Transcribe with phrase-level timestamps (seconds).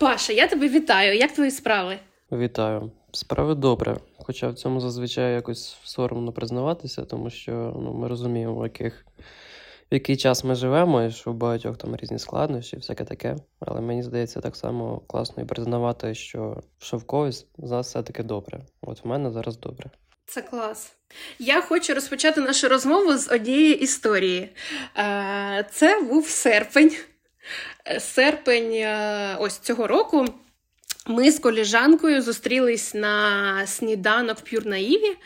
[0.00, 1.18] Паша, я тебе вітаю.
[1.18, 1.98] Як твої справи?
[2.32, 2.90] Вітаю.
[3.12, 3.96] Справи добре.
[4.18, 7.52] Хоча в цьому зазвичай якось соромно признаватися, тому що
[7.82, 9.06] ну, ми розуміємо, в яких,
[9.90, 13.36] в який час ми живемо, і що у багатьох там різні складнощі, всяке таке.
[13.60, 18.22] Але мені здається, так само класно і признавати, що, що в когось з нас все-таки
[18.22, 18.60] добре.
[18.80, 19.90] От в мене зараз добре.
[20.26, 20.92] Це клас.
[21.38, 24.48] Я хочу розпочати нашу розмову з однієї історії.
[24.96, 26.92] Е, це був серпень.
[27.98, 30.26] Серпень е, ось цього року.
[31.06, 35.16] Ми з коліжанкою зустрілись на сніданок в П'юрнаїві.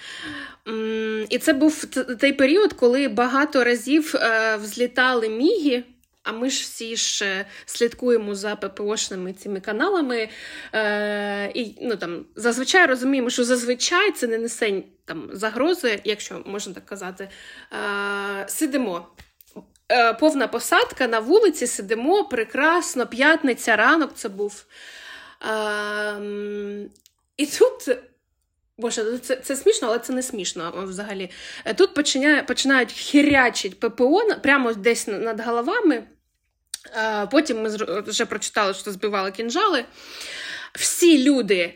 [1.29, 1.85] І це був
[2.21, 5.85] той період, коли багато разів е, взлітали міги.
[6.23, 10.29] А ми ж всі ж слідкуємо за ППОшними цими каналами.
[10.73, 16.75] Е, І ну, там, зазвичай розуміємо, що зазвичай це не несе там, загрози, якщо можна
[16.75, 17.29] так казати.
[17.73, 19.07] Е, Сидимо.
[19.91, 24.65] Е, Повна посадка на вулиці, сидимо прекрасно, п'ятниця, ранок це був.
[25.43, 26.21] Е,
[27.37, 27.99] І тут.
[28.79, 31.31] Боже, ну це це смішно, але це не смішно взагалі.
[31.65, 36.03] Е, тут починає, починають хірячить ППО прямо десь над головами.
[37.31, 37.69] Потім ми
[38.07, 39.85] вже прочитали, що збивали кінжали.
[40.75, 41.75] Всі люди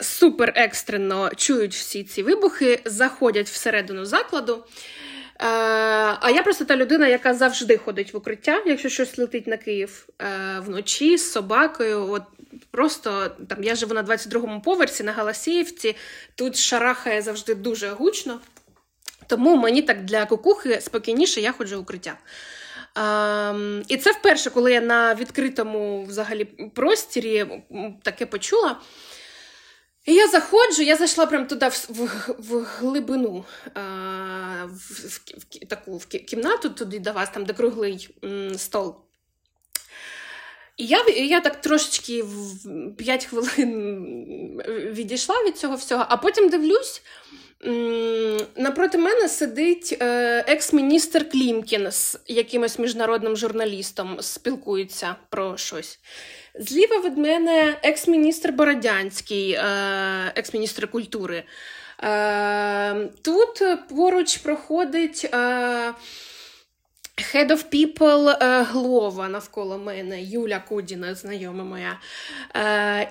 [0.00, 4.64] супер екстрено чують всі ці вибухи, заходять всередину закладу.
[5.38, 10.08] А я просто та людина, яка завжди ходить в укриття, якщо щось летить на Київ
[10.60, 12.10] вночі з собакою.
[12.10, 12.22] От
[12.70, 15.96] Просто там я живу на 22-му поверсі на Галасіївці,
[16.34, 18.40] тут шарахає завжди дуже гучно.
[19.26, 22.18] Тому мені так для кукухи спокійніше я ходжу в укриття.
[22.94, 27.46] Um, і це вперше, коли я на відкритому взагалі простірі
[28.02, 28.80] таке почула.
[30.06, 33.80] І я заходжу, я зайшла прямо туди в в, в глибину, а,
[34.66, 38.96] в, в, в таку в кімнату, туди до вас, там, де круглий м, стол.
[40.76, 47.02] І я я так трошечки в 5 хвилин відійшла від цього всього, а потім дивлюсь.
[48.56, 56.00] Напроти мене сидить е, екс-міністр Клімкін з якимось міжнародним журналістом, спілкується про щось.
[56.58, 59.62] Зліва від мене екс-міністр Бородянський, е,
[60.34, 61.44] екс-міністр культури.
[62.02, 65.30] Е, тут поруч проходить
[67.34, 71.98] Head of People Глова навколо мене, Юля Кудіна, знайома моя.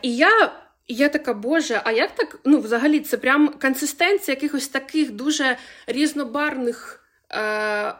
[0.02, 0.52] І я
[0.88, 2.40] я така, Боже, а як так?
[2.44, 5.58] Ну, взагалі, це прям консистенція якихось таких дуже
[5.88, 7.94] різнобарних е,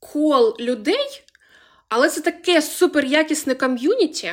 [0.00, 1.22] кол людей,
[1.88, 4.32] але це таке суперякісне ком'юніті.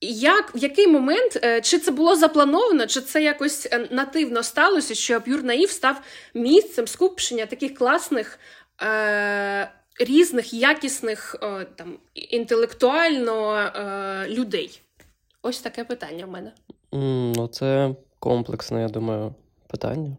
[0.00, 4.94] Як, В який момент, е, чи це було заплановано, чи це якось е, нативно сталося,
[4.94, 6.00] що П'юр Наїв став
[6.34, 8.38] місцем скупчення таких класних,
[8.82, 9.70] е,
[10.00, 14.80] різних, якісних, е, там, інтелектуально е, людей?
[15.42, 16.52] Ось таке питання в мене.
[17.36, 19.34] Ну, це комплексне, я думаю,
[19.66, 20.16] питання.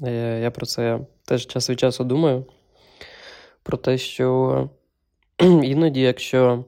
[0.00, 2.44] Я, я про це теж час від часу думаю.
[3.62, 4.68] Про те, що
[5.38, 6.64] іноді, якщо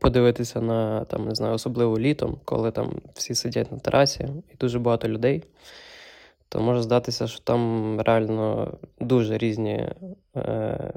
[0.00, 4.78] подивитися на там, не знаю, особливо літом, коли там всі сидять на терасі і дуже
[4.78, 5.44] багато людей,
[6.48, 9.88] то може здатися, що там реально дуже різні
[10.36, 10.92] е,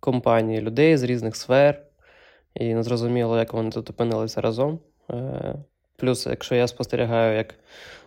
[0.00, 1.82] компанії людей з різних сфер,
[2.54, 4.78] і незрозуміло, як вони тут опинилися разом.
[5.10, 5.54] Е,
[5.96, 7.54] Плюс, якщо я спостерігаю, як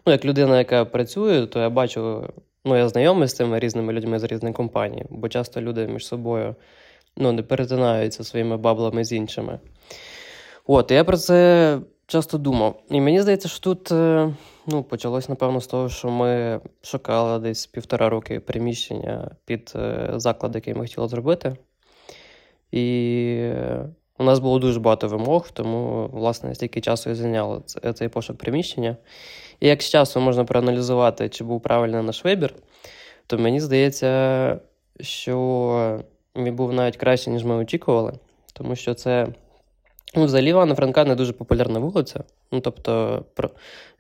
[0.06, 2.34] ну, як людина, яка працює, то я бачу,
[2.66, 6.56] ну, я знайомий з цими різними людьми з різних компаній, бо часто люди між собою
[7.19, 9.59] ну, не перетинаються своїми баблами з іншими.
[10.68, 12.81] От, я про це часто думав.
[12.90, 14.34] І мені здається, що тут е,
[14.68, 20.56] ну, почалось, напевно, з того, що ми шукали десь півтора роки приміщення під е, заклад,
[20.56, 21.56] який ми хотіли зробити.
[22.72, 23.51] І
[24.19, 27.63] у нас було дуже багато вимог, тому, власне, стільки часу і зайняло
[27.94, 28.97] цей пошук приміщення.
[29.59, 32.53] І як з часу можна проаналізувати, чи був правильний наш вибір,
[33.28, 34.59] то мені здається,
[35.00, 36.00] що
[36.44, 38.13] він був навіть краще, ніж ми очікували,
[38.53, 39.27] тому що це
[40.16, 42.24] Ну, Взагалі, Івана Франка не дуже популярна вулиця.
[42.51, 43.50] Ну, тобто, про...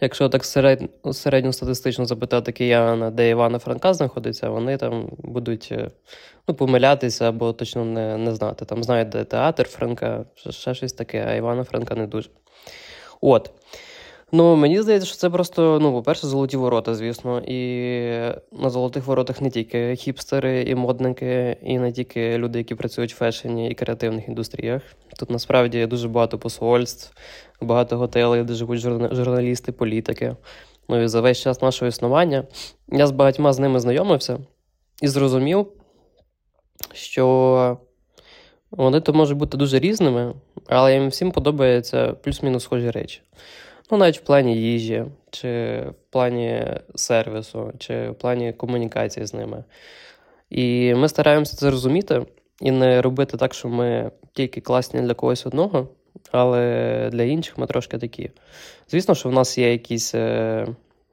[0.01, 0.81] якщо так серед...
[1.11, 5.91] середньостатистично запитати кияна, де Івана Франка знаходиться, вони там будуть е,
[6.47, 8.65] ну, помилятися або точно не не знати.
[8.65, 12.29] Там знають, де театр Франка, ще щось таке, а Івана Франка не дуже.
[13.21, 13.51] От.
[14.31, 17.41] Ну, мені здається, що це просто, ну, по-перше, золоті ворота, звісно.
[17.47, 17.61] І
[18.59, 23.17] на золотих воротах не тільки хіпстери і модники, і не тільки люди, які працюють в
[23.17, 24.81] фешені і креативних індустріях.
[25.19, 27.13] Тут насправді дуже багато посольств,
[27.61, 30.35] багато готелей, де живуть журналісти, політики.
[30.89, 32.43] Ну і за весь час нашого існування
[32.91, 34.39] я з багатьма з ними знайомився
[35.01, 35.67] і зрозумів,
[36.93, 37.77] що
[38.71, 40.33] вони то можуть бути дуже різними,
[40.67, 43.21] але їм всім подобаються плюс-мінус схожі речі.
[43.91, 46.65] Ну, навіть в плані їжі, чи в плані
[46.95, 49.63] сервісу, чи в плані комунікації з ними.
[50.49, 52.25] І ми стараємося це зрозуміти
[52.61, 55.87] і не робити так, що ми тільки класні для когось одного,
[56.31, 58.31] але для інших ми трошки такі.
[58.89, 60.67] Звісно, що в нас є якісь е,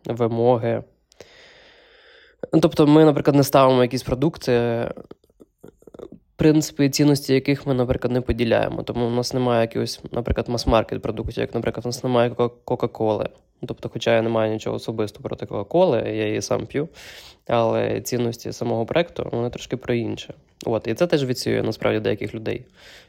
[0.04, 0.82] вимоги.
[2.62, 4.84] Тобто, ми, наприклад, не ставимо якісь продукти,
[6.36, 8.82] принципи і цінності яких ми, наприклад, не поділяємо.
[8.82, 12.30] Тому у нас немає якогось, наприклад, мас-маркет продуктів, як, наприклад, у нас немає
[12.64, 13.28] Кока-Коли.
[13.66, 16.88] Тобто, хоча я не маю нічого особисто проти Кока-Коли, я її сам п'ю,
[17.46, 20.34] але цінності самого проекту вони трошки про інше.
[20.66, 22.66] От, І це теж відсіює насправді деяких людей,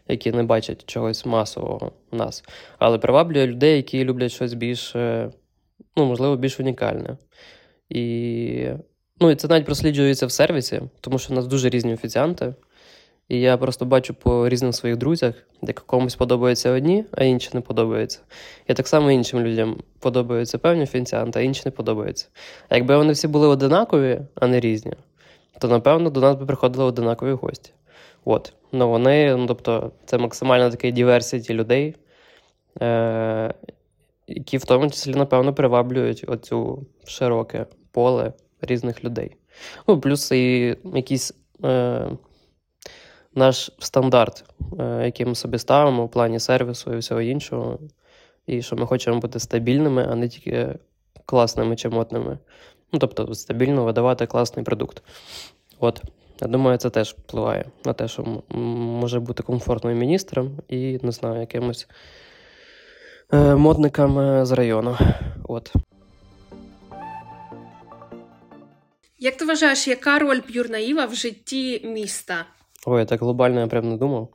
[0.07, 2.43] які не бачать чогось масового в нас.
[2.79, 4.95] Але приваблює людей, які люблять щось більш,
[5.95, 7.17] ну, можливо, більш унікальне.
[7.89, 8.67] І
[9.19, 12.53] ну, і це навіть просліджується в сервісі, тому що в нас дуже різні офіціанти.
[13.29, 17.61] І я просто бачу по різним своїх друзях, де комусь подобаються одні, а інші не
[17.61, 18.19] подобаються.
[18.67, 22.27] І так само іншим людям подобаються певні офіціанти, а інші не подобаються.
[22.69, 24.93] А якби вони всі були одинакові, а не різні,
[25.59, 27.71] то напевно до нас би приходили одинакові гості.
[28.25, 28.53] От.
[28.71, 31.95] Ну вони, ну тобто, це максимально такий диверсіті людей,
[32.81, 33.53] е-
[34.27, 39.35] які в тому числі, напевно, приваблюють оцю широке поле різних людей.
[39.87, 41.33] Ну, плюс і якісь.
[41.63, 42.09] Е-
[43.37, 44.43] наш стандарт,
[44.79, 47.79] е, який ми собі ставимо в плані сервісу і всього іншого.
[48.47, 50.75] І що ми хочемо бути стабільними, а не тільки
[51.25, 52.37] класними чи модними.
[52.93, 55.03] Ну, тобто, стабільно видавати класний продукт.
[55.79, 56.01] От.
[56.41, 58.43] Я думаю, це теж впливає на те, що
[59.01, 61.87] може бути комфортним міністром і, не знаю, якимось
[63.33, 64.97] е, модникам з району.
[65.47, 65.73] От.
[69.19, 72.45] Як ти вважаєш, яка роль П'юрнаїва в житті міста?
[72.89, 74.29] Ой, так глобально я прям не думав.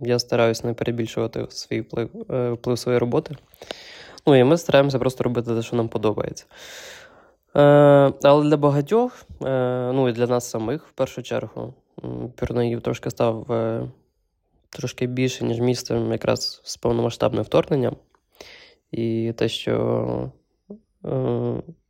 [0.00, 3.36] Я стараюся не перебільшувати свій вплив е, вплив своєї роботи.
[4.26, 6.44] Ну і ми стараємося просто робити те, що нам подобається.
[7.56, 7.60] Е,
[8.22, 11.74] але для багатьох, е, ну і для нас самих, в першу чергу,
[12.36, 13.46] Пірнаїв трошки став
[14.70, 17.96] трошки більше, ніж містом якраз з повномасштабним вторгненням.
[18.90, 20.30] І те, що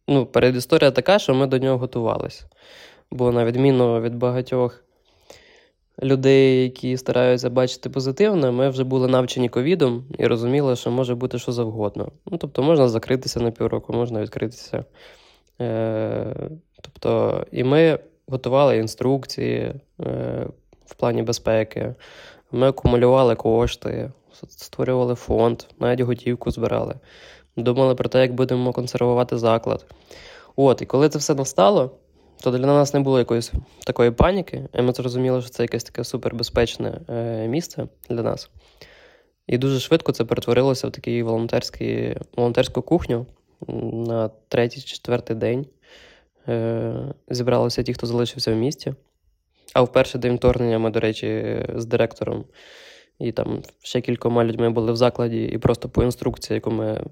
[0.08, 2.44] ну, передісторія така, що ми до нього готувалися.
[3.10, 4.84] Бо, на відміну від багатьох
[6.02, 11.38] людей, які стараються бачити позитивне, ми вже були навчені ковідом і розуміли, що може бути
[11.38, 12.08] що завгодно.
[12.30, 14.84] Ну, Тобто, можна закритися на півроку, можна відкритися.
[15.60, 16.50] Е,
[16.82, 20.46] Тобто, і ми готували інструкції е,
[20.86, 21.94] в плані безпеки,
[22.52, 24.10] ми акумулювали кошти,
[24.48, 26.94] створювали фонд, навіть готівку збирали.
[27.56, 29.86] Думали про те, як будемо консервувати заклад.
[30.56, 31.90] От, І коли це все настало,
[32.42, 33.52] то для нас не було якоїсь
[33.86, 38.50] такої паніки, і ми зрозуміли, що це якесь таке супербезпечне е, місце для нас.
[39.46, 43.26] І дуже швидко це перетворилося в волонтерський, волонтерську кухню
[43.92, 45.66] на третій-четвертий день.
[46.48, 48.94] Е, Зібралися ті, хто залишився в місті.
[49.74, 52.44] А в перший день вторгнення ми, до речі, з директором
[53.18, 57.04] і там ще кількома людьми були в закладі, і просто по інструкції, яку ми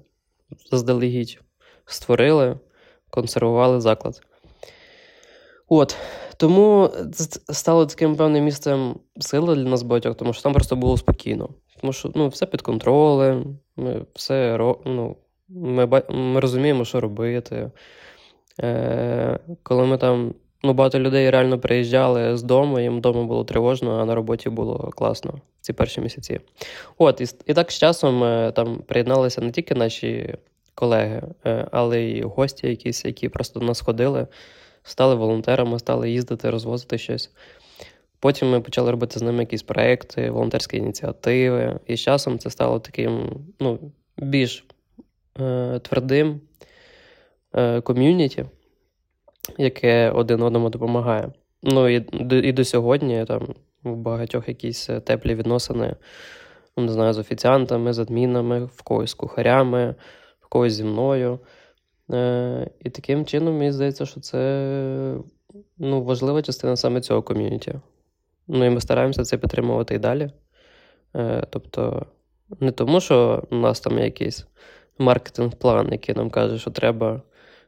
[0.71, 1.39] заздалегідь
[1.85, 2.59] створили,
[3.09, 4.21] консервували заклад.
[5.73, 5.95] От.
[6.37, 10.97] Тому це стало таким певним місцем сили для нас багатьох, тому що там просто було
[10.97, 11.49] спокійно.
[11.81, 15.15] Тому що ну, все під контролем, ми все ну,
[15.49, 17.71] ми, ми розуміємо, що робити.
[18.59, 23.99] Е, Коли ми там ну, багато людей реально приїжджали з дому, їм вдома було тривожно,
[23.99, 26.39] а на роботі було класно ці перші місяці.
[26.97, 30.35] От, І і так з часом е, там приєдналися не тільки наші
[30.75, 34.27] колеги, е, але й гості, якісь, які просто до нас ходили
[34.83, 37.31] стали волонтерами, стали їздити, розвозити щось.
[38.19, 41.79] Потім ми почали робити з ними якісь проекти, волонтерські ініціативи.
[41.87, 43.79] І з часом це стало таким ну,
[44.17, 44.65] більш
[45.39, 46.41] е, твердим
[47.53, 48.45] е, ком'юніті,
[49.57, 51.31] яке один одному допомагає.
[51.63, 55.95] Ну і і до сьогодні там в багатьох якісь теплі відносини,
[56.77, 59.95] не знаю, з офіціантами, з адмінами, в когось з кухарями,
[60.39, 61.39] в когось зі мною.
[62.13, 65.15] Е, І таким чином, мені здається, що це
[65.77, 67.73] ну, важлива частина саме цього ком'юніті.
[68.47, 70.29] Ну і ми стараємося це підтримувати і далі.
[71.15, 72.05] Е, Тобто,
[72.59, 74.45] не тому, що у нас там якийсь
[74.97, 77.21] маркетинг-план, який нам каже, що треба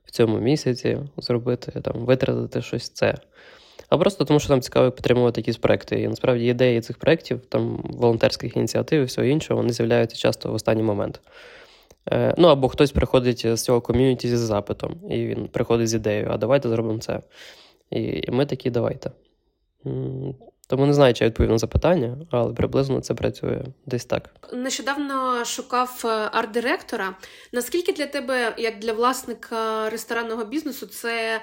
[0.06, 3.18] в цьому місяці зробити, там, витратити щось це.
[3.90, 6.02] А просто тому, що нам цікаво підтримувати якісь проекти.
[6.02, 7.42] І насправді ідеї цих проєктів,
[7.84, 11.22] волонтерських ініціатив і всього іншого, вони з'являються часто в останній момент.
[12.12, 16.30] Е, ну або хтось приходить з цього ком'юніті зі запитом, і він приходить з ідеєю,
[16.32, 17.22] а давайте зробимо це.
[17.90, 19.12] І ми такі, давайте.
[20.68, 24.30] Тому не знаю, чи я відповів на запитання, але приблизно це працює десь так.
[24.54, 27.16] Нещодавно шукав е, арт-директора.
[27.52, 31.42] Наскільки для тебе, як для власника ресторанного бізнесу, це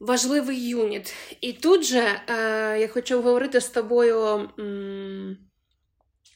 [0.00, 1.14] важливий юніт?
[1.40, 4.48] І тут же е, я хочу говорити з тобою,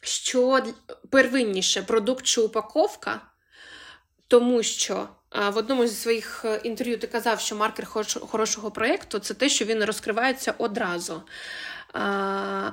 [0.01, 0.63] що
[1.11, 3.21] первинніше продукт чи упаковка,
[4.29, 5.09] тому що.
[5.53, 7.87] В одному зі своїх е, інтерв'ю ти казав, що маркер
[8.21, 11.23] хорошого проєкту це те, що він розкривається одразу.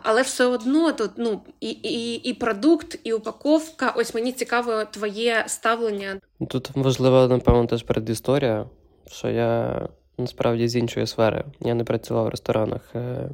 [0.04, 3.94] Але все одно тут ну, і, і, і продукт, і упаковка.
[3.98, 6.20] Ось мені цікаво твоє ставлення.
[6.50, 8.66] Тут важлива, напевно, теж передісторія,
[9.08, 9.82] що я
[10.18, 11.46] насправді з іншої сфери.
[11.60, 12.82] Я не працював в ресторанах.
[12.96, 13.30] Е,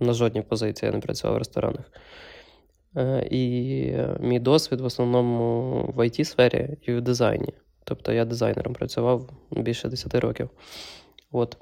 [0.00, 1.84] на жодній позиції я не працював в ресторанах.
[2.98, 7.52] Е, і мій досвід в основному в it сфері і в дизайні.
[7.84, 10.50] Тобто я дизайнером працював більше 10 років.
[11.32, 11.56] От.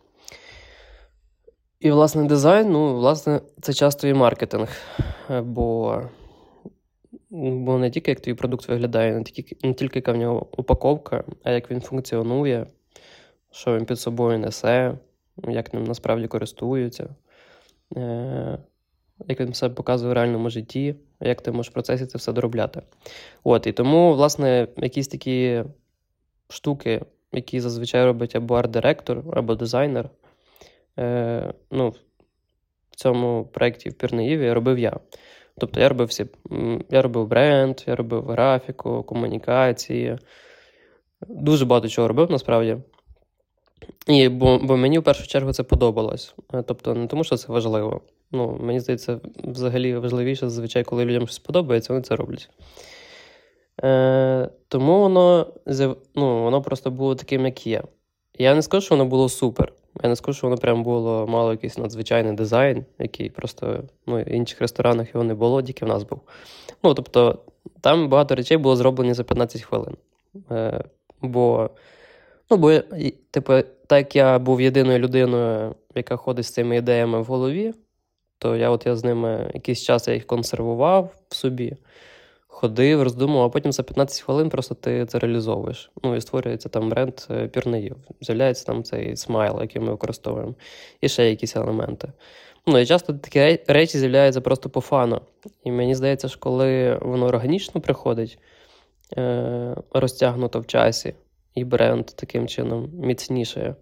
[1.81, 4.69] І, власне, дизайн, ну, власне, це часто і маркетинг.
[5.43, 6.03] Бо
[7.31, 11.25] бо не тільки як твій продукт виглядає, не тільки, не тільки яка в нього упаковка,
[11.43, 12.67] а як він функціонує,
[13.51, 14.99] що він під собою несе,
[15.49, 17.09] як ним насправді користуються,
[17.97, 18.59] е-
[19.29, 22.83] як він себе показує в реальному житті, як ти можеш в процесі це все доробляти.
[23.45, 25.65] От, І тому, власне, якісь такі
[26.49, 30.11] штуки, які зазвичай робить або арт-директор, або дизайнер.
[30.99, 31.89] Е, ну,
[32.91, 35.01] В цьому проєкті в Пірнеїві робив я.
[35.59, 36.27] Тобто я робив всі,
[36.91, 40.19] я робив бренд, я робив графіку, комунікації.
[41.29, 42.77] Дуже багато чого робив насправді.
[44.07, 46.35] І, Бо бо мені в першу чергу це подобалось.
[46.55, 48.01] Е, тобто, не тому, що це важливо.
[48.33, 52.51] Ну, Мені здається, взагалі важливіше, зазвичай, коли людям щось подобається, вони це роблять.
[53.85, 55.47] Е, Тому воно
[56.15, 57.83] ну, воно просто було таким, як є.
[58.39, 59.73] Я не скажу, що воно було супер.
[60.03, 64.29] Я не скажу, що воно прям було мало якийсь надзвичайний дизайн, який просто ну, в
[64.29, 66.21] інших ресторанах його не було, тільки в нас був.
[66.83, 67.39] Ну, тобто,
[67.81, 69.97] там багато речей було зроблені за 15 хвилин.
[70.51, 70.85] Е,
[71.23, 71.71] Бо,
[72.51, 72.73] ну, бо,
[73.31, 73.53] типу,
[73.87, 77.75] так як я був єдиною людиною, яка ходить з цими ідеями в голові,
[78.39, 81.77] то я от я з ними якийсь час я їх консервував в собі
[82.57, 85.91] ходив, роздумував, а потім за 15 хвилин просто ти це реалізовуєш.
[86.03, 87.97] Ну і створюється там бренд е, пірнеїв.
[88.21, 90.55] З'являється там цей смайл, який ми використовуємо,
[91.01, 92.13] і ще якісь елементи.
[92.67, 95.21] Ну і часто такі речі з'являються просто по фану.
[95.65, 98.39] І мені здається, що коли воно органічно приходить,
[99.17, 101.15] е- розтягнуто в часі,
[101.55, 103.75] і бренд таким чином міцнішає,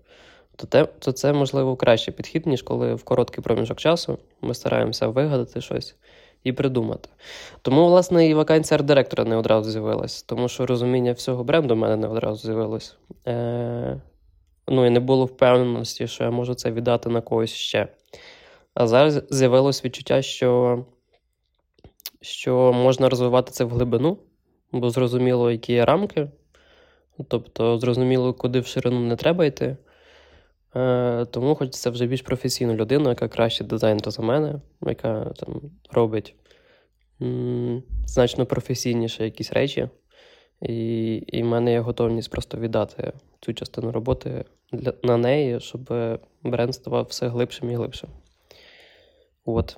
[0.56, 5.06] то те, то це, можливо, кращий підхід, ніж коли в короткий проміжок часу ми стараємося
[5.06, 5.96] вигадати щось
[6.44, 7.08] і придумати.
[7.62, 11.96] Тому, власне, і вакансія арт-директора не одразу з'явилась, тому що розуміння всього бренду в мене
[11.96, 12.96] не одразу з'явилось.
[13.26, 14.00] Е,
[14.68, 17.88] Ну і не було впевненості, що я можу це віддати на когось ще.
[18.74, 20.78] А зараз з'явилось відчуття, що
[22.20, 24.18] що можна розвивати це в глибину,
[24.72, 26.28] бо зрозуміло, які є рамки.
[27.28, 29.76] Тобто, зрозуміло, куди в ширину не треба йти.
[30.76, 36.34] Е, Тому хочеться вже більш професійну людину, яка краще дизайнер за мене, яка там робить
[38.06, 39.88] значно професійніше якісь речі.
[40.62, 45.94] І і в мене є готовність просто віддати цю частину роботи для, на неї, щоб
[46.42, 48.10] бренд ставав все глибшим і глибшим.
[49.44, 49.76] От.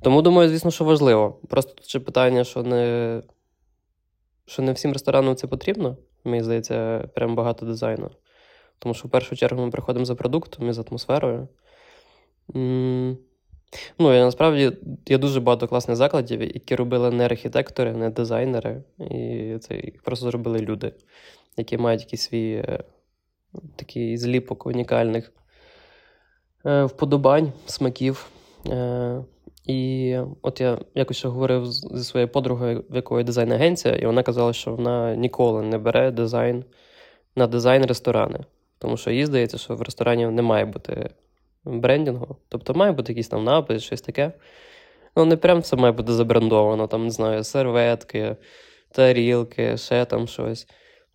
[0.00, 1.38] Тому думаю, звісно, що важливо.
[1.48, 3.22] Просто ще питання, що не
[4.46, 5.96] що не всім ресторанам це потрібно.
[6.24, 8.10] Мені здається, прям багато дизайну.
[8.82, 11.48] Тому що в першу чергу ми приходимо за продуктом і з атмосферою.
[13.98, 14.72] Ну, і насправді
[15.08, 20.30] є дуже багато класних закладів, які робили не архітектори, не дизайнери, і це їх просто
[20.30, 20.92] зробили люди,
[21.56, 22.84] які мають якийсь свій е,
[23.76, 25.32] такий зліпок унікальних
[26.66, 28.30] е, вподобань, смаків.
[28.68, 29.24] Е,
[29.66, 34.52] і от я якось ще говорив зі своєю подругою, в якої дизайн-агенція, і вона казала,
[34.52, 36.64] що вона ніколи не бере дизайн
[37.36, 38.38] на дизайн ресторани.
[38.82, 41.10] Тому що їй здається, що в ресторані не має бути
[41.64, 42.36] брендінгу.
[42.48, 44.32] Тобто має бути якийсь там напис, щось таке.
[45.16, 48.36] Ну, не прям все має бути забрендовано, там, не знаю, серветки,
[48.90, 50.66] тарілки, ще там щось.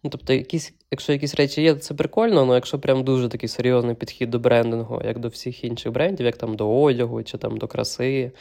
[0.03, 3.95] Ну, Тобто, якісь, якщо якісь речі є, це прикольно, але якщо прям дуже такий серйозний
[3.95, 7.67] підхід до брендингу, як до всіх інших брендів, як там до одягу чи там до
[7.67, 8.31] краси,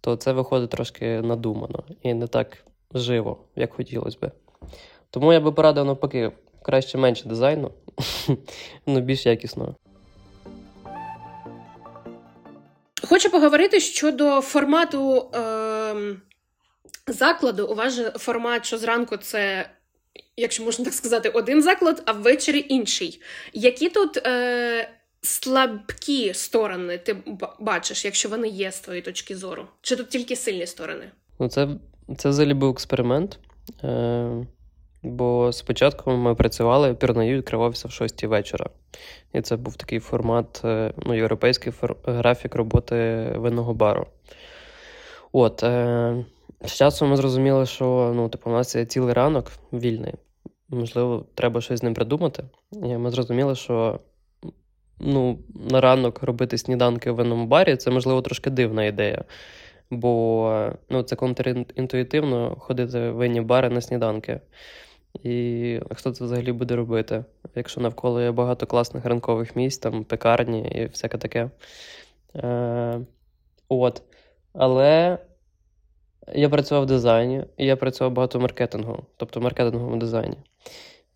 [0.00, 2.64] то це виходить трошки надумано і не так
[2.94, 4.30] живо, як хотілося би.
[5.10, 6.32] Тому я би порадив навпаки
[6.64, 7.70] краще менше дизайну,
[8.86, 9.74] ну більш якісного.
[13.08, 15.94] Хочу поговорити щодо формату е,
[17.06, 17.66] закладу.
[17.66, 19.70] У вас же формат, що зранку це,
[20.36, 23.20] якщо можна так сказати, один заклад, а ввечері інший.
[23.52, 24.88] Які тут е,
[25.22, 27.16] слабкі сторони ти
[27.60, 29.66] бачиш, якщо вони є з твоєї точки зору?
[29.82, 31.10] Чи тут тільки сильні сторони?
[31.38, 31.68] Ну, це
[32.16, 33.38] це взагалі був експеримент.
[33.84, 34.46] Е,
[35.04, 38.70] Бо спочатку ми працювали, пірнаю відкривався в 6 вечора.
[39.32, 41.96] І це був такий формат, е, ну, європейський фор...
[42.04, 44.06] графік роботи винного бару.
[45.32, 46.24] От, е,
[46.64, 50.14] з часом ми зрозуміли, що ну, типу, у нас є цілий ранок вільний.
[50.68, 52.44] Можливо, треба щось з ним придумати.
[52.72, 54.00] І ми зрозуміли, що
[55.00, 55.38] ну,
[55.70, 59.24] на ранок робити сніданки в винному барі це, можливо, трошки дивна ідея.
[59.90, 64.40] Бо ну, це контрінтуїтивно ходити в винні бари на сніданки.
[65.22, 70.68] І хто це взагалі буде робити, якщо навколо є багато класних ранкових місць, там пекарні
[70.68, 71.50] і всяке таке.
[72.36, 73.00] Е,
[73.68, 74.02] От.
[74.52, 75.18] Але
[76.34, 80.36] я працював в дизайні, і я працював багато в маркетингу, тобто в маркетинговому дизайні.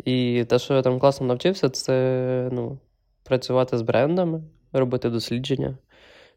[0.04, 2.78] І те, що я там класно навчився, це ну,
[3.24, 5.78] працювати з брендами, робити дослідження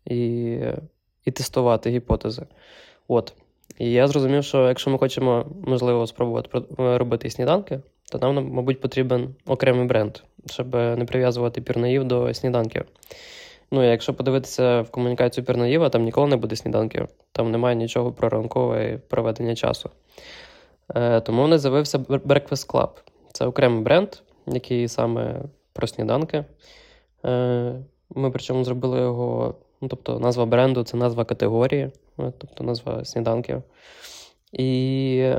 [0.06, 0.60] і
[1.26, 2.46] і тестувати гіпотези.
[3.08, 3.34] От.
[3.80, 7.80] І я зрозумів, що якщо ми хочемо, можливо, спробувати робити сніданки,
[8.12, 12.86] то нам, мабуть, потрібен окремий бренд, щоб не прив'язувати пірнаїв до сніданків.
[13.72, 18.30] Ну, якщо подивитися в комунікацію пірнаїва, там ніколи не буде сніданків, там немає нічого про
[18.30, 19.90] ранкове проведення часу.
[20.96, 22.90] Е, Тому не з'явився Breakfast Club.
[23.34, 24.10] Це окремий бренд,
[24.48, 25.42] який саме
[25.74, 26.46] про сніданки.
[27.26, 27.74] Е,
[28.16, 33.64] Ми причому зробили його Ну, Тобто назва бренду це назва категорії, е, тобто назва сніданків.
[34.52, 35.34] І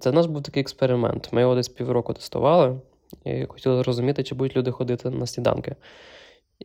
[0.00, 1.28] це наш був такий експеримент.
[1.32, 2.80] Ми його десь півроку тестували
[3.24, 5.76] і хотіли зрозуміти, чи будуть люди ходити на сніданки.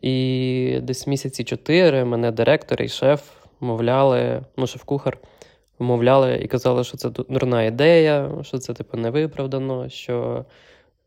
[0.02, 5.18] І десь місяці чотири мене директор і шеф мовляли, ну, шеф-кухар,
[5.78, 10.44] мовляли і казали, що це дурна ідея, що це типу невиправдано, що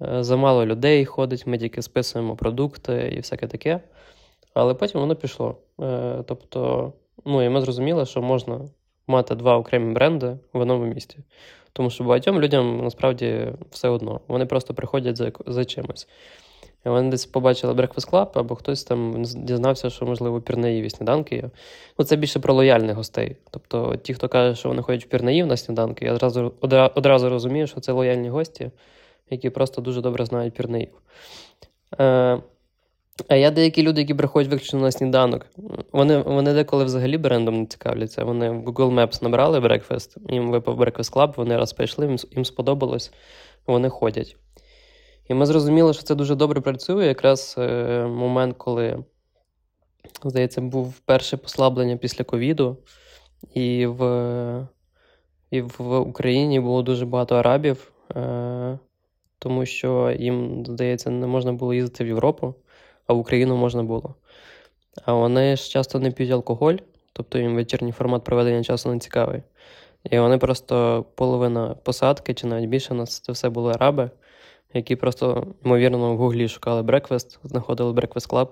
[0.02, 3.80] е, замало людей ходить, ми тільки списуємо продукти і всяке таке.
[4.54, 5.58] Але потім воно пішло.
[5.82, 6.94] Е, тобто,
[7.26, 8.60] ну і ми зрозуміли, що можна
[9.08, 11.18] мати два окремі бренди в одному місті.
[11.74, 14.22] Тому що багатьом людям насправді все одно.
[14.28, 16.08] Вони просто приходять за за чимось.
[16.86, 21.50] Вони десь побачили Breakfast Club, або хтось там дізнався, що, можливо, пірнаїві сніданки є.
[22.00, 23.36] Ну, це більше про лояльних гостей.
[23.52, 26.54] Тобто, ті, хто каже, що вони ходять в пірнаїв на сніданки, я одразу
[26.96, 28.72] одразу розумію, що це лояльні гості,
[29.30, 30.90] які просто дуже добре знають пірнаїв.
[32.00, 32.42] Е,
[33.28, 35.46] а я деякі люди, які приходять виключно на сніданок,
[35.92, 38.24] вони вони деколи взагалі брендом не цікавляться.
[38.24, 42.46] Вони в Google Maps набрали Breakfast, їм випав Breakfast Club, вони раз прийшли, їм, їм
[42.46, 43.14] сподобалось,
[43.68, 44.38] вони ходять.
[45.30, 47.06] І ми зрозуміли, що це дуже добре працює.
[47.06, 49.04] Якраз е, момент, коли,
[50.24, 52.78] здається, був перше послаблення після ковіду,
[53.54, 54.68] і в
[55.52, 58.80] і в Україні було дуже багато арабів, е,
[59.40, 62.56] тому що їм, здається, не можна було їздити в Європу
[63.08, 64.16] а в Україну можна було.
[65.06, 66.76] А вони ж часто не п'ють алкоголь,
[67.14, 69.42] тобто їм вечірній формат проведення часу не цікавий.
[70.12, 74.10] І вони просто половина посадки, чи навіть більше нас це все були араби,
[74.74, 78.48] які просто, ймовірно, в гуглі шукали бреквест, знаходили Breakfast Club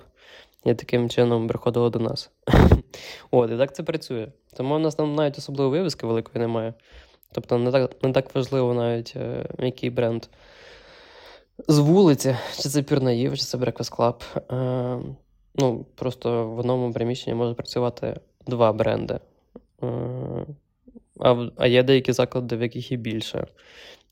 [0.65, 2.31] і таким чином приходили до нас.
[3.31, 4.27] От, і так це працює.
[4.57, 6.73] Тому в нас там навіть особливої вивіски великої немає.
[7.31, 10.23] Тобто не так не так важливо навіть, е, який бренд
[11.67, 14.23] з вулиці, чи це Пірнаїв, чи це Breakfast Club.
[14.55, 15.15] Е,
[15.55, 19.19] ну, Просто в одному приміщенні може працювати два бренди.
[19.83, 19.87] Е,
[21.19, 23.47] а а є деякі заклади, в яких і більше.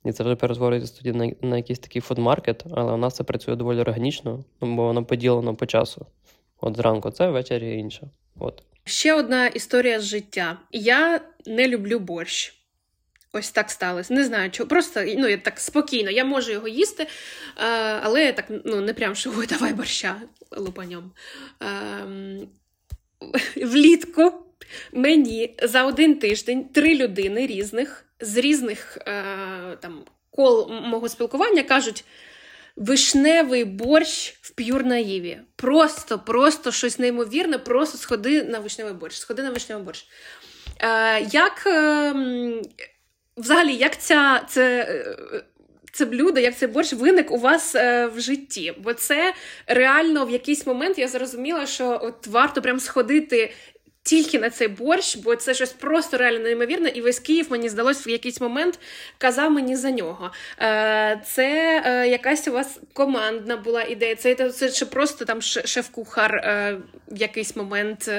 [0.06, 3.56] І це вже перетворюється тоді на на якийсь такий фудмаркет, але у нас це працює
[3.56, 6.06] доволі органічно, бо воно поділено по часу.
[6.62, 8.10] От зранку це ввечері інше.
[8.40, 8.64] От.
[8.84, 10.58] Ще одна історія з життя.
[10.72, 12.59] Я не люблю борщ.
[13.34, 14.14] Ось так сталося.
[14.14, 14.70] Не знаю, чого.
[14.70, 17.08] Просто ну, я так спокійно, я можу його їсти, е,
[18.04, 21.12] але я так ну, не прям що давай борща лупаньом.
[21.60, 22.48] Ем,
[23.56, 24.34] влітку
[24.94, 29.24] мені за один тиждень три людини різних, з різних е,
[29.82, 32.04] там, кол мого спілкування кажуть.
[32.76, 35.40] Вишневий борщ в п'юр наїві.
[35.56, 39.18] Просто, просто щось неймовірне, просто сходи на вишневий борщ.
[39.18, 40.08] Сходи на вишневий борщ.
[40.80, 42.14] Е, Як е,
[43.40, 44.82] взагалі, як ця це.
[45.34, 45.44] Е,
[45.92, 49.34] це блюдо, як цей борщ виник у вас е, в житті, бо це
[49.68, 53.54] реально в якийсь момент я зрозуміла, що от варто прям сходити
[54.04, 58.08] тільки на цей борщ, бо це щось просто реально неймовірне, і весь Київ мені здалось
[58.08, 58.80] в якийсь момент
[59.18, 60.32] казав мені за нього.
[60.62, 64.16] Е, це е, якась у вас командна була ідея.
[64.16, 68.12] Це це чи просто там шеф-кухар е, в якийсь момент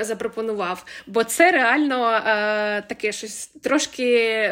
[0.00, 0.84] запропонував.
[1.06, 2.20] Бо це реально
[2.88, 4.06] таке щось трошки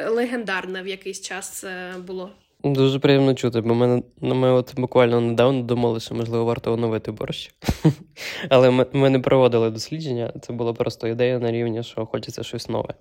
[0.08, 1.64] легендарне в якийсь час
[1.98, 2.32] було.
[2.64, 7.54] Дуже приємно чути, бо ми, ми от буквально недавно думали, що можливо варто оновити борщ.
[8.48, 12.68] Але ми, ми не проводили дослідження, це була просто ідея на рівні, що хочеться щось
[12.68, 12.94] нове.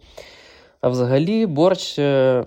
[0.82, 2.46] А взагалі, борщ е,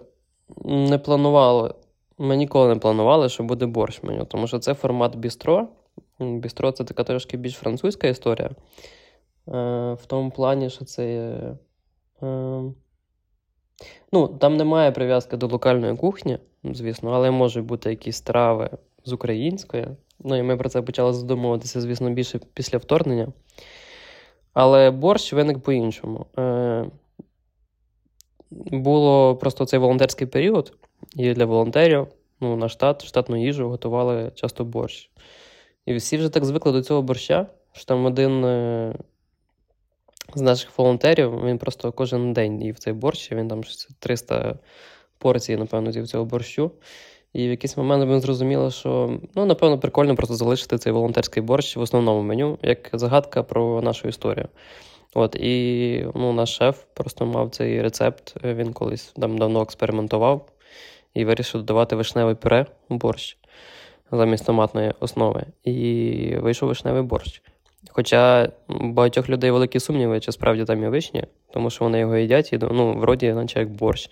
[0.64, 1.74] не планували.
[2.18, 5.68] Ми ніколи не планували, що буде борщ меню, тому що це формат бістро.
[6.20, 8.50] Бістро це така трошки більш французька історія.
[8.50, 8.54] Е,
[9.92, 11.32] в тому плані, що це.
[14.12, 18.70] Ну, Там немає прив'язки до локальної кухні, звісно, але можуть бути якісь страви
[19.04, 19.86] з української.
[20.24, 23.28] Ну і ми про це почали задумуватися, звісно, більше після вторгнення.
[24.52, 26.26] Але борщ виник по-іншому.
[26.38, 26.86] Е,
[28.72, 30.72] Було просто цей волонтерський період,
[31.16, 32.06] і для волонтерів
[32.40, 35.10] ну, на штат, штатну їжу готували часто борщ.
[35.86, 38.94] І всі вже так звикли до цього борща, що там один е,
[40.34, 43.62] з наших волонтерів він просто кожен день їв цей борщ, він там
[43.98, 44.58] 300
[45.18, 46.70] порцій, напевно, з'їв цього борщу.
[47.32, 51.76] І в якийсь момент ми зрозуміли, що ну, напевно, прикольно просто залишити цей волонтерський борщ
[51.76, 54.48] в основному меню, як загадка про нашу історію.
[55.14, 60.48] От, І ну, наш шеф просто мав цей рецепт, він колись там давно експериментував
[61.14, 63.38] і вирішив додавати вишневе пюре у борщ
[64.12, 65.44] замість томатної основи.
[65.64, 67.42] І вийшов вишневий борщ.
[67.88, 72.52] Хоча багатьох людей великі сумніви, чи справді там є вишні, тому що вони його їдять
[72.52, 74.10] і ну, вроді, наче як борщ.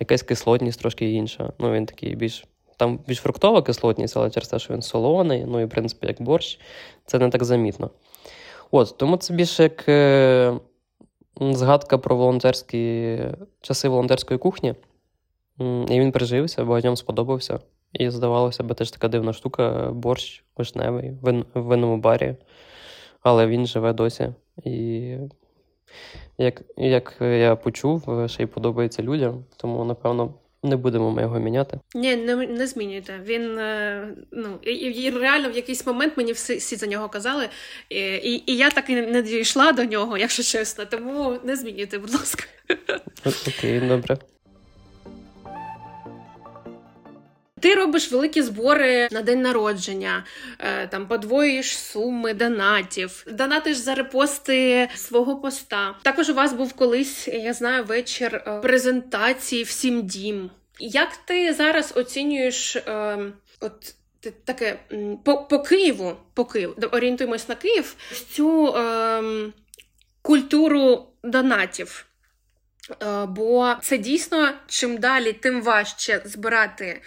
[0.00, 1.52] Якась кислотність трошки інша.
[1.58, 2.44] Ну, він такий більш.
[2.78, 6.22] Там більш фруктова кислотність, але через те, що він солоний, ну і в принципі як
[6.22, 6.60] борщ,
[7.06, 7.90] це не так замітно.
[8.70, 10.52] От, Тому це більше як е,
[11.40, 13.18] згадка про волонтерські
[13.60, 14.74] часи волонтерської кухні.
[15.60, 17.60] І він прижився, багатьом сподобався.
[17.92, 22.34] І здавалося б, теж така дивна штука, борщ вишневий в винному барі.
[23.28, 24.28] Але він живе досі.
[24.64, 25.00] І
[26.38, 30.34] як як я почув, ще й подобається людям, тому напевно.
[30.62, 31.80] Не будемо ми його міняти.
[31.94, 33.20] Ні, не не змінюйте.
[33.24, 37.48] Він е, ну і, і реально в якийсь момент мені всі всі за нього казали,
[37.88, 40.84] і і, і я так і не дійшла до нього, якщо чесно.
[40.84, 42.44] Тому не змінюйте, будь ласка.
[43.48, 44.18] Окей, добре.
[47.60, 50.24] Ти робиш великі збори на день народження,
[50.58, 55.94] е, там подвоїш суми донатів, донатиш за репости свого поста.
[56.02, 60.50] Також у вас був колись, я знаю, вечір е, презентації всім дім.
[60.78, 63.18] Як ти зараз оцінюєш е,
[63.60, 63.94] от
[64.44, 64.78] таке
[65.24, 67.96] по по Києву, по Києву, орієнтуємось на Київ,
[68.32, 69.22] цю е,
[70.22, 72.06] культуру донатів?
[72.90, 77.00] Е, бо це дійсно чим далі, тим важче збирати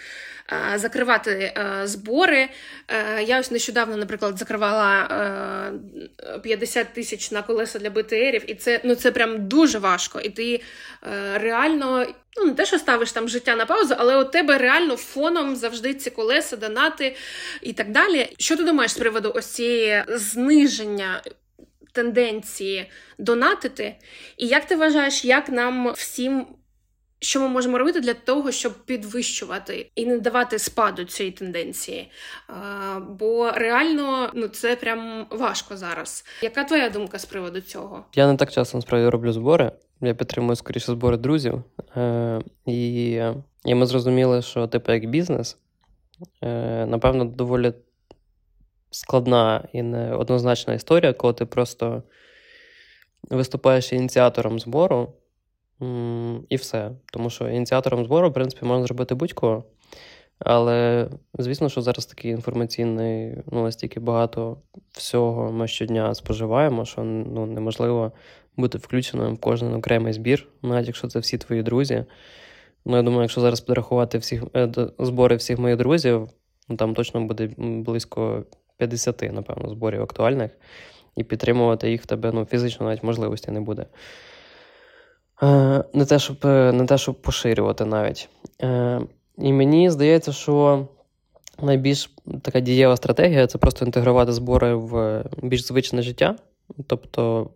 [0.52, 2.48] Е, закривати е, збори.
[3.22, 5.72] Я ось нещодавно, наприклад, закривала
[6.42, 10.20] 50 тисяч на колеса для БТРів, і це ну це прям дуже важко.
[10.20, 10.60] І ти
[11.34, 12.06] реально.
[12.36, 15.94] Ну, не те, що ставиш там життя на паузу, але у тебе реально фоном завжди
[15.94, 17.16] ці колеса, донати
[17.62, 18.34] і так далі.
[18.38, 21.22] Що ти думаєш з приводу ось цієї зниження
[21.92, 23.96] тенденції донатити?
[24.36, 26.46] І як ти вважаєш, як нам всім
[27.20, 32.10] що ми можемо робити для того, щоб підвищувати і не давати спаду цієї тенденції?
[33.08, 36.24] Бо реально ну це прям важко зараз.
[36.42, 38.04] Яка твоя думка з приводу цього?
[38.14, 39.72] Я не так часто насправді роблю збори.
[40.00, 41.62] Я підтримую скоріше збори друзів.
[41.96, 43.10] Е, І
[43.64, 45.56] і ми зрозуміли, що типу як бізнес,
[46.42, 47.72] е, напевно, доволі
[48.90, 52.02] складна і неоднозначна історія, коли ти просто
[53.30, 55.12] виступаєш ініціатором збору.
[56.48, 56.90] І все.
[57.12, 59.64] Тому що ініціатором збору, в принципі, можна зробити будь-кого.
[60.38, 64.56] Але, звісно, що зараз такий інформаційний, ну, настільки багато
[64.92, 68.12] всього ми щодня споживаємо, що ну, неможливо
[68.56, 72.04] бути включеним в кожен окремий збір, навіть якщо це всі твої друзі.
[72.84, 76.28] Ну, я думаю, якщо зараз підрахувати всіх е, збори всіх моїх друзів,
[76.68, 78.44] ну, там точно буде близько
[78.80, 80.50] 50, напевно, зборів актуальних,
[81.16, 83.86] і підтримувати їх в тебе ну, фізично навіть можливості не буде.
[85.42, 88.28] Е, не те, щоб е, не те, щоб поширювати навіть.
[88.62, 89.00] Е,
[89.38, 90.86] і мені здається, що
[91.62, 92.10] найбільш
[92.42, 96.36] така дієва стратегія це просто інтегрувати збори в більш звичне життя.
[96.86, 97.50] Тобто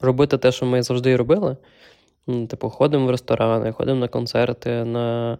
[0.00, 1.56] робити те, що ми завжди робили.
[2.48, 5.38] Типу, ходимо в ресторани, ходимо на концерти, на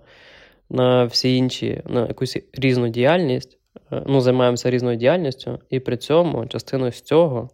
[0.70, 3.59] на всі інші, на якусь різну діяльність.
[3.90, 7.50] Ну, Займаємося різною діяльністю, і при цьому частину з цього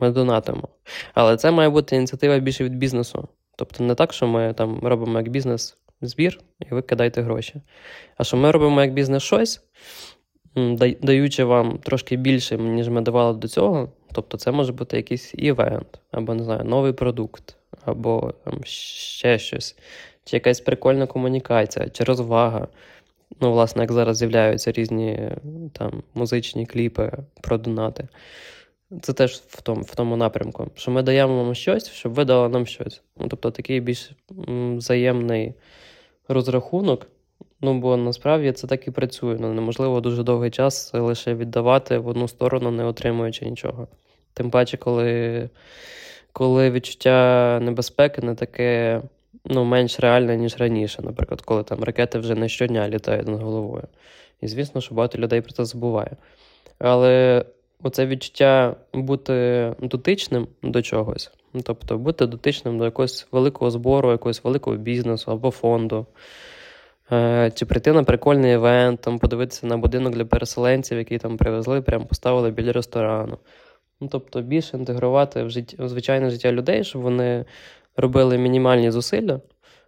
[0.00, 0.68] ми донатимо.
[1.14, 3.28] Але це має бути ініціатива більше від бізнесу.
[3.56, 7.54] Тобто не так, що ми там робимо як бізнес збір, і ви кидаєте гроші.
[8.16, 9.60] А що ми робимо як бізнес щось,
[11.02, 13.92] даючи вам трошки більше, ніж ми давали до цього.
[14.12, 19.76] Тобто це може бути якийсь івент, або не знаю, новий продукт, або там, ще щось,
[20.24, 22.68] чи якась прикольна комунікація, чи розвага.
[23.40, 25.30] Ну, власне, як зараз з'являються різні
[25.72, 28.08] там музичні кліпи про донати.
[29.02, 32.48] Це теж в тому в тому напрямку, що ми даємо вам щось, щоб ви дали
[32.48, 33.02] нам щось.
[33.16, 34.10] Ну, Тобто такий більш
[34.76, 35.54] взаємний
[36.28, 37.06] розрахунок.
[37.60, 39.36] Ну, бо насправді це так і працює.
[39.40, 43.88] Ну, Неможливо дуже довгий час лише віддавати в одну сторону, не отримуючи нічого.
[44.34, 45.50] Тим паче, коли
[46.32, 49.02] коли відчуття небезпеки не таке
[49.44, 51.02] ну, менш реальне, ніж раніше.
[51.02, 53.84] Наприклад, коли там ракети вже не щодня літають над головою.
[54.40, 56.16] І звісно, що багато людей про це забуває.
[56.78, 57.44] Але
[57.82, 61.30] оце відчуття бути дотичним до чогось,
[61.62, 66.06] тобто бути дотичним до якогось великого збору, якогось великого бізнесу або фонду.
[67.12, 71.82] Е, чи прийти на прикольний івент, там подивитися на будинок для переселенців, який там привезли,
[71.82, 73.38] прямо поставили біля ресторану.
[74.00, 77.44] Ну, Тобто більше інтегрувати в життя, в звичайне життя людей, щоб вони
[77.96, 79.40] робили мінімальні зусилля,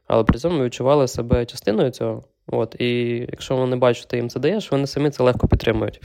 [0.06, 2.24] але при цьому відчували себе частиною цього.
[2.46, 6.00] От, І якщо вони бачать, ти їм це даєш, вони самі це легко підтримують.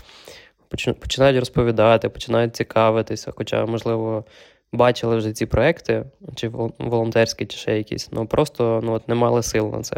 [1.00, 4.26] Починають розповідати, починають цікавитися, хоча, можливо,
[4.72, 6.48] бачили вже ці проекти, чи
[6.80, 9.98] волонтерські, чи ще якісь, ну просто ну, от, не мали сил на це.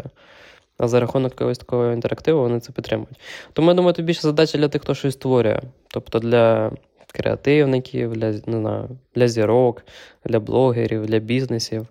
[0.78, 3.20] А за рахунок якогось такого інтерактиву вони це підтримують.
[3.52, 5.60] Тому я думаю, це більше задача для тих, хто щось створює.
[5.88, 6.70] Тобто для
[7.16, 9.82] креативників, для не знаю, для зірок,
[10.24, 11.86] для блогерів, для бізнесів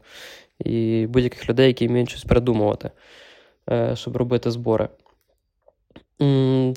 [0.59, 2.91] і будь-яких людей, які вміють щось придумувати,
[3.69, 4.89] е, щоб робити збори.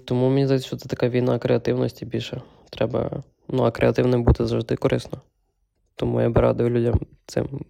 [0.04, 2.42] Тому мені здається, що це така війна креативності більше.
[2.70, 5.20] Треба, ну, а креативним бути завжди корисно.
[5.96, 7.60] Тому я би радив людям цим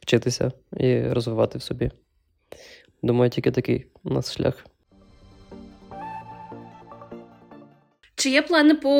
[0.00, 1.90] вчитися і розвивати в собі.
[3.02, 4.66] Думаю, тільки такий у нас шлях.
[8.16, 8.90] Чи є плани по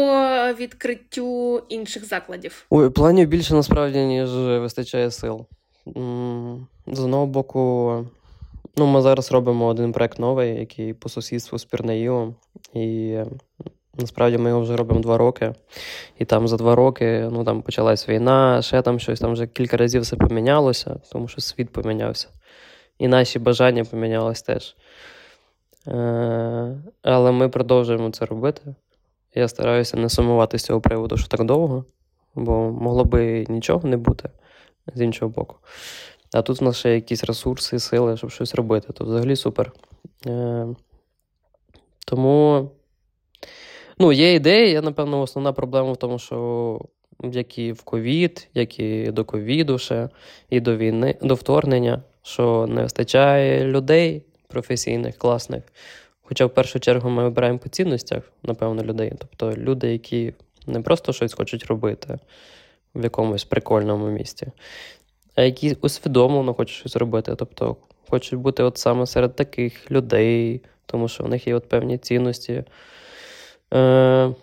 [0.58, 2.66] відкриттю інших закладів?
[2.70, 5.46] Ой, планів більше насправді, ніж вистачає сил.
[6.86, 8.04] З одного боку,
[8.76, 12.34] ну, ми зараз робимо один проект новий, який по сусідству з Пірнеївом.
[12.74, 13.16] І
[13.98, 15.54] насправді ми його вже робимо два роки.
[16.18, 19.76] І там за два роки ну, там почалась війна, ще там щось, там вже кілька
[19.76, 22.28] разів все помінялося, тому що світ помінявся.
[22.98, 24.76] І наші бажання помінялись теж.
[25.88, 28.74] Е, але ми продовжуємо це робити.
[29.36, 31.84] Я стараюся не сумувати з цього приводу, що так довго,
[32.34, 34.30] бо могло би нічого не бути
[34.94, 35.56] з іншого боку.
[36.32, 39.72] А тут в нас ще якісь ресурси, сили, щоб щось робити, то взагалі супер.
[40.26, 40.66] Е,
[42.06, 42.70] Тому
[43.98, 44.72] ну, є ідеї.
[44.72, 46.80] Я, напевно, основна проблема в тому, що
[47.22, 50.08] як і в ковід, як і до ковіду ще,
[50.50, 55.62] і до війни, до вторгнення, що не вистачає людей професійних, класних.
[56.28, 59.12] Хоча в першу чергу ми вибираємо по цінностях, напевно, людей.
[59.18, 60.34] Тобто люди, які
[60.66, 62.18] не просто щось хочуть робити
[62.94, 64.46] в якомусь прикольному місці,
[65.34, 67.34] а які усвідомлено хочуть щось робити.
[67.38, 67.76] Тобто
[68.08, 72.64] хочуть бути от саме серед таких людей, тому що в них є от певні цінності.
[73.74, 74.34] Е,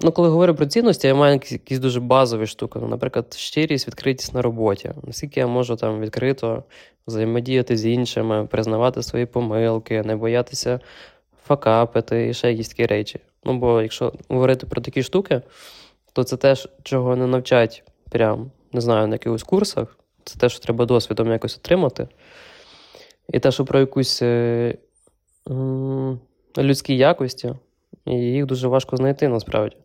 [0.00, 2.78] Ну, коли говорю про цінності, я маю якісь дуже базові штуки.
[2.82, 4.90] Ну, Наприклад, щирість, відкритість на роботі.
[5.02, 6.64] Наскільки я можу там відкрито
[7.06, 10.80] взаємодіяти з іншими, признавати свої помилки, не боятися
[11.46, 13.20] факапити і ще якісь такі речі.
[13.44, 15.42] Ну, бо якщо говорити про такі штуки,
[16.12, 19.98] то це теж, чого не навчать прям, не знаю, на якихось курсах.
[20.24, 22.08] Це те, що треба досвідом якось отримати.
[23.32, 24.74] І те, що про якусь е,
[26.58, 27.54] людські якості,
[28.06, 29.76] і їх дуже важко знайти насправді.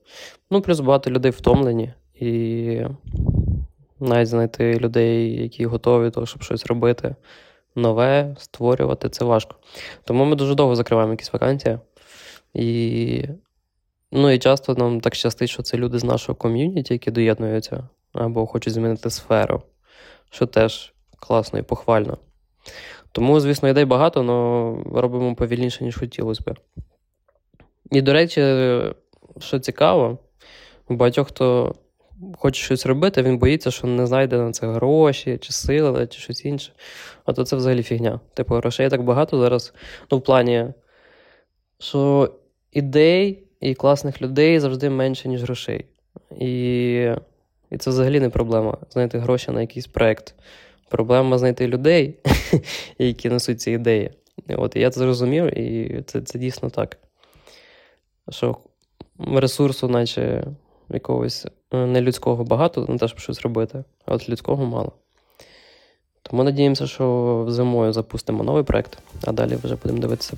[0.51, 2.81] Ну, плюс багато людей втомлені, і
[3.99, 7.15] навіть знайти людей, які готові того, щоб щось робити
[7.75, 9.55] нове створювати це важко.
[10.03, 11.79] Тому ми дуже довго закриваємо якісь вакансії.
[12.53, 13.23] І
[14.11, 18.45] ну, і часто нам так щастить, що це люди з нашого ком'юніті, які доєднуються або
[18.45, 19.61] хочуть змінити сферу,
[20.29, 22.17] що теж класно і похвально.
[23.11, 26.55] Тому, звісно, ідей багато, але робимо повільніше, ніж хотілося б.
[27.91, 28.41] І, до речі,
[29.39, 30.17] що цікаво,
[30.89, 31.75] у багатьох, хто
[32.37, 36.45] хоче щось робити, він боїться, що не знайде на це гроші, чи сили, чи щось
[36.45, 36.73] інше.
[37.25, 38.19] А то це взагалі фігня.
[38.33, 39.73] Типу, грошей так багато зараз.
[40.11, 40.67] Ну, в плані,
[41.79, 42.31] що
[42.71, 45.85] ідей і класних людей завжди менше, ніж грошей.
[46.39, 47.11] І
[47.71, 50.35] і це взагалі не проблема знайти гроші на якийсь проєкт.
[50.89, 52.19] Проблема знайти людей,
[52.97, 54.11] які несуть ці ідеї.
[54.49, 56.97] От, Я це зрозумів, і це це дійсно так.
[58.29, 58.57] Що
[59.19, 60.47] ресурсу, наче
[60.89, 64.91] якогось е, нелюдського багато не те, щоб щось робити, а от людського мало.
[66.23, 70.33] Тому надіємося, що зимою запустимо новий проект, а далі вже будемо дивитися